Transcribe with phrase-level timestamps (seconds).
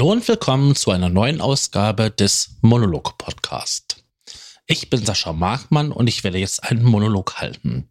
[0.00, 4.02] Hallo und willkommen zu einer neuen Ausgabe des Monolog Podcast.
[4.64, 7.86] Ich bin Sascha Markmann und ich werde jetzt einen Monolog halten.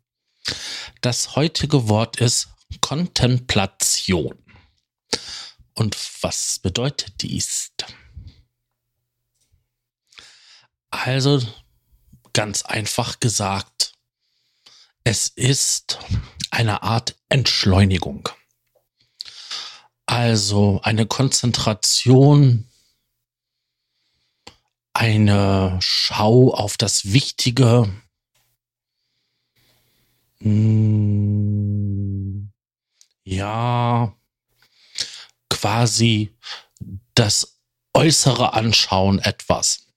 [1.02, 2.50] Das heutige Wort ist
[2.82, 4.44] Kontemplation.
[5.76, 7.74] Und was bedeutet dies?
[10.90, 11.44] Also
[12.34, 13.94] ganz einfach gesagt,
[15.04, 16.00] es ist
[16.50, 18.30] eine Art Entschleunigung.
[20.22, 22.68] Also eine Konzentration,
[24.92, 27.90] eine Schau auf das Wichtige.
[30.42, 31.72] Hm,
[33.24, 34.14] ja,
[35.50, 36.36] quasi
[37.16, 37.62] das
[37.94, 39.88] äußere Anschauen etwas.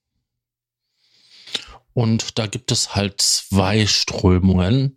[1.91, 4.95] Und da gibt es halt zwei Strömungen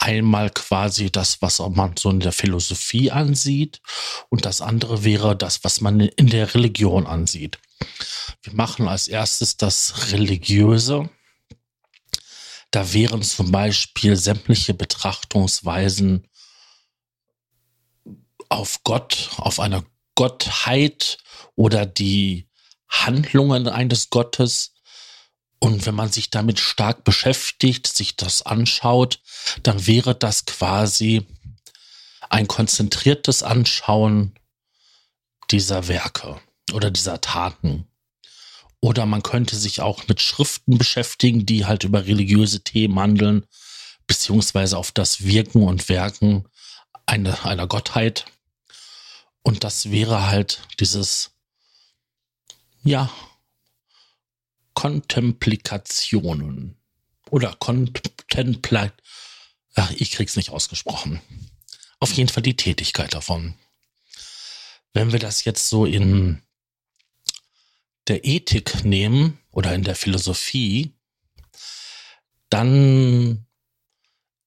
[0.00, 3.80] einmal quasi das, was man so in der Philosophie ansieht
[4.28, 7.58] und das andere wäre das, was man in der Religion ansieht.
[8.42, 11.10] Wir machen als erstes das Religiöse.
[12.70, 16.26] Da wären zum Beispiel sämtliche Betrachtungsweisen
[18.48, 19.84] auf Gott, auf einer
[20.14, 21.18] Gottheit
[21.56, 22.48] oder die
[22.88, 24.74] Handlungen eines Gottes
[25.60, 29.20] und wenn man sich damit stark beschäftigt, sich das anschaut,
[29.62, 31.26] dann wäre das quasi
[32.30, 34.34] ein konzentriertes Anschauen
[35.50, 36.40] dieser Werke
[36.72, 37.86] oder dieser Taten.
[38.80, 43.44] Oder man könnte sich auch mit Schriften beschäftigen, die halt über religiöse Themen handeln,
[44.06, 46.48] beziehungsweise auf das Wirken und Werken
[47.04, 48.24] einer, einer Gottheit.
[49.42, 51.32] Und das wäre halt dieses,
[52.82, 53.10] ja,
[54.80, 56.74] Kontemplikationen
[57.28, 58.94] oder Kontemplat.
[59.74, 61.20] Ach, ich krieg's nicht ausgesprochen.
[61.98, 63.56] Auf jeden Fall die Tätigkeit davon.
[64.94, 66.40] Wenn wir das jetzt so in
[68.08, 70.94] der Ethik nehmen oder in der Philosophie,
[72.48, 73.44] dann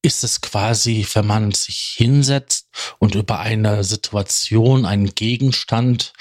[0.02, 6.12] ist es quasi, wenn man sich hinsetzt und über eine Situation, einen Gegenstand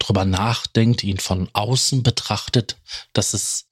[0.00, 2.76] drüber nachdenkt, ihn von außen betrachtet,
[3.12, 3.69] dass es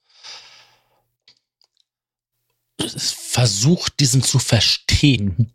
[2.89, 5.53] versucht, diesen zu verstehen.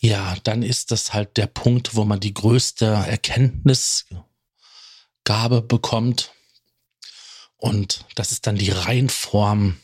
[0.00, 4.22] Ja, dann ist das halt der Punkt, wo man die größte Erkenntnisgabe
[5.62, 6.32] bekommt.
[7.56, 9.80] Und das ist dann die Reinform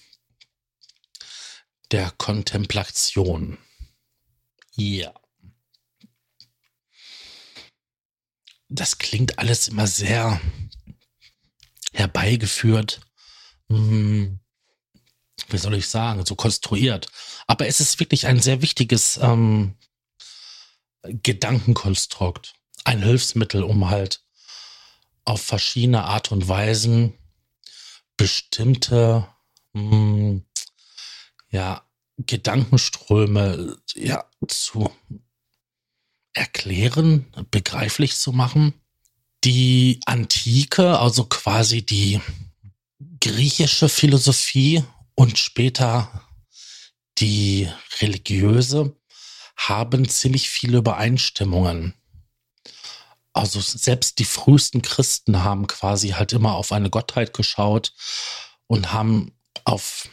[1.90, 3.58] der Kontemplation.
[4.76, 5.12] Ja.
[8.68, 10.40] Das klingt alles immer sehr
[11.92, 13.00] herbeigeführt.
[13.68, 14.40] Hm,
[15.48, 17.08] wie soll ich sagen, so konstruiert.
[17.46, 19.74] Aber es ist wirklich ein sehr wichtiges ähm,
[21.02, 22.54] Gedankenkonstrukt.
[22.84, 24.22] Ein Hilfsmittel, um halt
[25.24, 27.14] auf verschiedene Art und Weisen
[28.16, 29.26] bestimmte
[29.72, 30.44] mh, hm,
[31.50, 31.82] ja,
[32.18, 34.90] Gedankenströme ja, zu
[36.32, 38.74] erklären, begreiflich zu machen.
[39.44, 42.20] Die Antike, also quasi die
[43.20, 46.24] griechische Philosophie und später
[47.18, 47.70] die
[48.00, 48.96] religiöse,
[49.56, 51.94] haben ziemlich viele Übereinstimmungen.
[53.32, 57.92] Also selbst die frühesten Christen haben quasi halt immer auf eine Gottheit geschaut
[58.66, 59.32] und haben
[59.64, 60.08] auf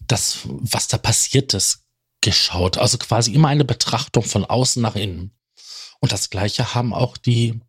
[0.00, 1.84] das, was da passiert ist,
[2.20, 2.78] geschaut.
[2.78, 5.32] Also quasi immer eine Betrachtung von außen nach innen.
[6.00, 7.60] Und das Gleiche haben auch die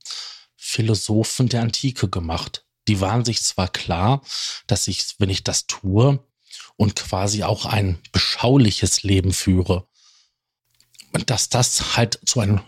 [0.56, 2.66] Philosophen der Antike gemacht.
[2.88, 4.22] Die waren sich zwar klar,
[4.68, 6.25] dass ich, wenn ich das tue
[6.75, 9.88] und quasi auch ein beschauliches Leben führe,
[11.25, 12.61] dass das halt zu einem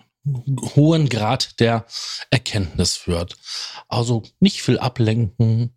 [0.75, 1.85] hohen Grad der
[2.31, 3.37] Erkenntnis führt.
[3.87, 5.75] Also nicht viel ablenken,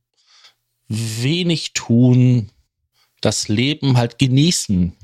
[0.88, 2.50] wenig tun,
[3.20, 4.96] das Leben halt genießen.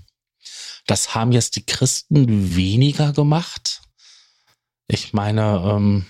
[0.87, 3.83] Das haben jetzt die Christen weniger gemacht.
[4.87, 6.07] Ich meine, ähm,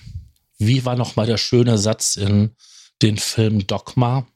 [0.59, 2.55] wie war noch mal der schöne Satz in
[3.03, 4.27] den Film Dogma?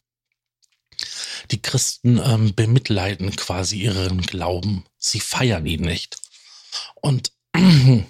[1.51, 4.85] Die Christen ähm, bemitleiden quasi ihren Glauben.
[4.97, 6.19] Sie feiern ihn nicht.
[6.95, 7.33] Und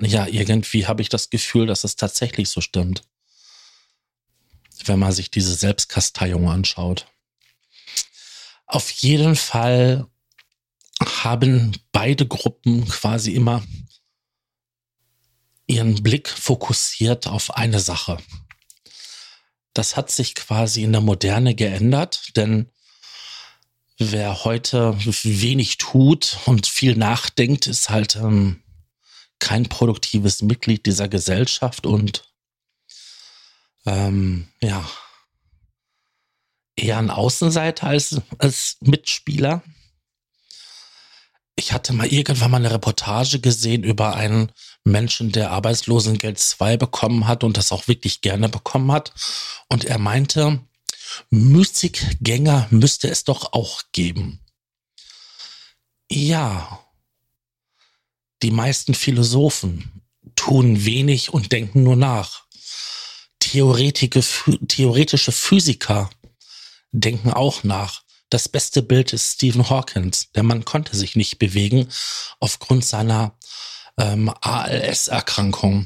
[0.00, 3.02] ja, irgendwie habe ich das Gefühl, dass es tatsächlich so stimmt.
[4.84, 7.06] Wenn man sich diese Selbstkasteiung anschaut.
[8.66, 10.06] Auf jeden Fall
[11.04, 13.62] haben beide Gruppen quasi immer
[15.66, 18.18] ihren Blick fokussiert auf eine Sache.
[19.74, 22.70] Das hat sich quasi in der Moderne geändert, denn
[23.98, 28.62] wer heute wenig tut und viel nachdenkt, ist halt ähm,
[29.38, 32.24] kein produktives Mitglied dieser Gesellschaft und
[33.86, 34.88] ähm, ja,
[36.76, 39.62] eher ein Außenseiter als, als Mitspieler.
[41.62, 44.50] Ich hatte mal irgendwann mal eine Reportage gesehen über einen
[44.82, 49.12] Menschen, der Arbeitslosengeld 2 bekommen hat und das auch wirklich gerne bekommen hat.
[49.68, 50.58] Und er meinte,
[51.30, 54.40] Musikgänger müsste es doch auch geben.
[56.10, 56.84] Ja,
[58.42, 60.02] die meisten Philosophen
[60.34, 62.42] tun wenig und denken nur nach.
[63.38, 66.10] theoretische Physiker
[66.90, 68.01] denken auch nach.
[68.32, 70.32] Das beste Bild ist Stephen Hawkins.
[70.32, 71.86] Der Mann konnte sich nicht bewegen
[72.40, 73.36] aufgrund seiner
[73.98, 75.84] ähm, ALS-Erkrankung.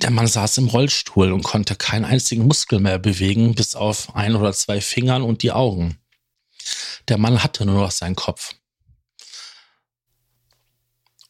[0.00, 4.36] Der Mann saß im Rollstuhl und konnte keinen einzigen Muskel mehr bewegen, bis auf ein
[4.36, 5.98] oder zwei Fingern und die Augen.
[7.08, 8.54] Der Mann hatte nur noch seinen Kopf.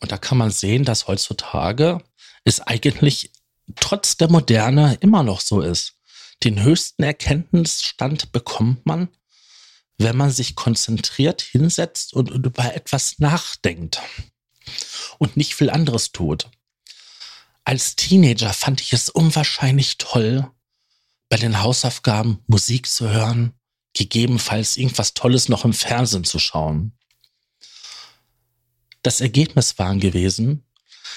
[0.00, 2.05] Und da kann man sehen, dass heutzutage
[2.44, 3.32] es eigentlich
[3.75, 5.94] trotz der Moderne immer noch so ist.
[6.44, 9.09] Den höchsten Erkenntnisstand bekommt man,
[9.99, 14.01] wenn man sich konzentriert hinsetzt und über etwas nachdenkt
[15.19, 16.51] und nicht viel anderes tut.
[17.65, 20.51] Als Teenager fand ich es unwahrscheinlich toll,
[21.29, 23.53] bei den Hausaufgaben Musik zu hören,
[23.95, 26.93] gegebenenfalls irgendwas Tolles noch im Fernsehen zu schauen.
[29.03, 30.65] Das Ergebnis war gewesen,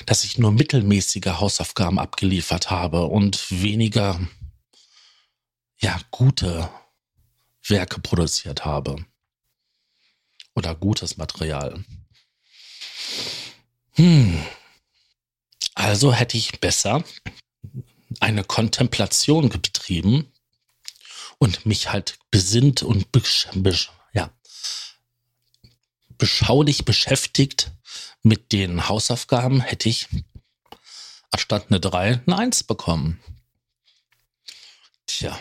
[0.05, 4.19] dass ich nur mittelmäßige Hausaufgaben abgeliefert habe und weniger,
[5.79, 6.69] ja, gute
[7.69, 9.05] Werke produziert habe.
[10.55, 11.83] Oder gutes Material.
[13.93, 14.43] Hm.
[15.75, 17.03] Also hätte ich besser
[18.19, 20.31] eine Kontemplation betrieben
[21.37, 24.31] und mich halt besinnt und besch besch ja,
[26.17, 27.71] beschaulich beschäftigt
[28.23, 30.07] mit den Hausaufgaben, hätte ich
[31.31, 33.19] anstatt eine 3 eine 1 bekommen.
[35.07, 35.39] Tja,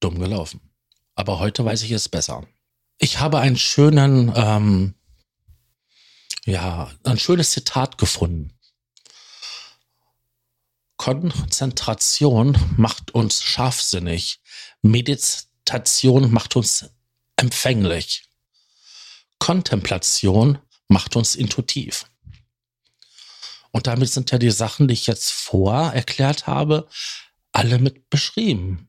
[0.00, 0.60] dumm gelaufen.
[1.16, 2.46] Aber heute weiß ich es besser.
[2.98, 4.94] Ich habe einen schönen ähm,
[6.46, 8.52] ja, ein schönes Zitat gefunden.
[10.96, 14.40] Konzentration macht uns scharfsinnig.
[14.80, 16.88] Meditation macht uns
[17.34, 18.30] empfänglich.
[19.38, 20.58] Kontemplation
[20.88, 22.06] macht uns intuitiv.
[23.72, 26.88] Und damit sind ja die Sachen, die ich jetzt vor erklärt habe,
[27.52, 28.88] alle mit beschrieben.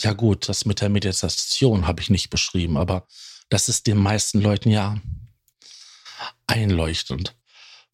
[0.00, 3.06] Ja gut, das mit der Meditation habe ich nicht beschrieben, aber
[3.48, 5.00] das ist den meisten Leuten ja
[6.46, 7.34] einleuchtend.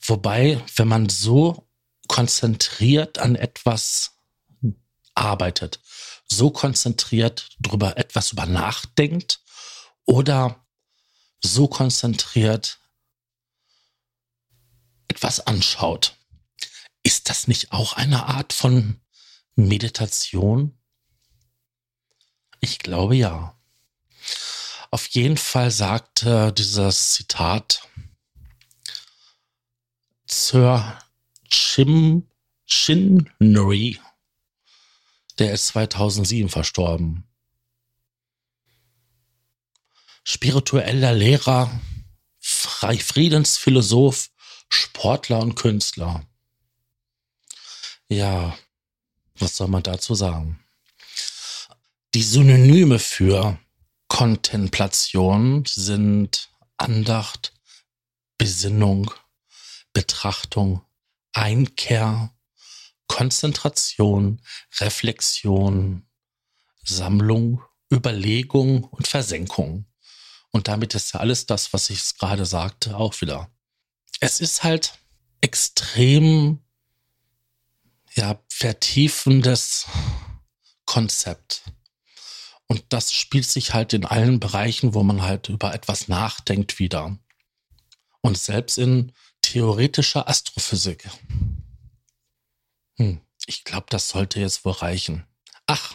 [0.00, 1.68] Wobei, wenn man so
[2.08, 4.18] konzentriert an etwas
[5.14, 5.80] arbeitet,
[6.26, 9.40] so konzentriert drüber etwas über nachdenkt
[10.04, 10.66] oder
[11.42, 12.80] so konzentriert
[15.08, 16.16] etwas anschaut,
[17.02, 19.00] ist das nicht auch eine Art von
[19.54, 20.78] Meditation?
[22.64, 23.54] Ich glaube ja.
[24.90, 27.86] Auf jeden Fall sagte dieses Zitat,
[30.24, 30.98] Sir
[31.50, 32.26] Jim
[32.64, 34.00] Chinnery,
[35.38, 37.24] der ist 2007 verstorben.
[40.22, 41.70] Spiritueller Lehrer,
[42.40, 44.30] Friedensphilosoph,
[44.70, 46.26] Sportler und Künstler.
[48.08, 48.56] Ja,
[49.34, 50.63] was soll man dazu sagen?
[52.14, 53.58] Die Synonyme für
[54.06, 57.52] Kontemplation sind Andacht,
[58.38, 59.10] Besinnung,
[59.92, 60.82] Betrachtung,
[61.32, 62.32] Einkehr,
[63.08, 64.40] Konzentration,
[64.78, 66.06] Reflexion,
[66.84, 69.86] Sammlung, Überlegung und Versenkung.
[70.52, 73.50] Und damit ist ja alles das, was ich gerade sagte, auch wieder.
[74.20, 75.00] Es ist halt
[75.40, 76.60] extrem,
[78.14, 79.86] ja, vertiefendes
[80.84, 81.64] Konzept.
[82.74, 87.16] Und das spielt sich halt in allen Bereichen, wo man halt über etwas nachdenkt, wieder.
[88.20, 89.12] Und selbst in
[89.42, 91.08] theoretischer Astrophysik.
[92.96, 95.24] Hm, ich glaube, das sollte jetzt wohl reichen.
[95.68, 95.94] Ach,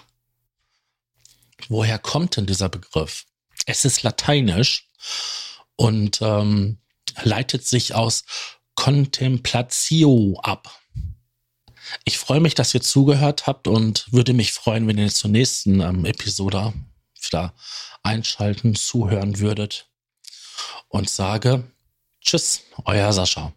[1.68, 3.26] woher kommt denn dieser Begriff?
[3.66, 4.88] Es ist lateinisch
[5.76, 6.78] und ähm,
[7.24, 8.24] leitet sich aus
[8.76, 10.80] Contemplatio ab.
[12.06, 15.82] Ich freue mich, dass ihr zugehört habt und würde mich freuen, wenn ihr zur nächsten
[15.82, 16.74] ähm, Episode
[17.22, 17.54] wieder
[18.04, 19.90] einschalten, zuhören würdet
[20.88, 21.64] und sage,
[22.22, 23.54] Tschüss, euer Sascha.